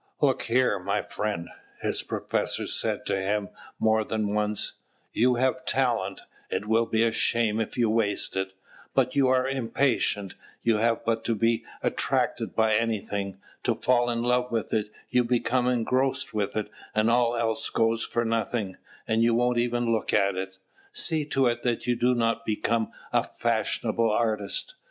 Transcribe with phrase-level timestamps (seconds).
[0.19, 1.47] "Look here, my friend,"
[1.83, 4.73] his professor said to him more than once,
[5.13, 8.53] "you have talent; it will be a shame if you waste it:
[8.95, 10.33] but you are impatient;
[10.63, 15.23] you have but to be attracted by anything, to fall in love with it, you
[15.23, 18.77] become engrossed with it, and all else goes for nothing,
[19.07, 20.57] and you won't even look at it.
[20.93, 24.73] See to it that you do not become a fashionable artist.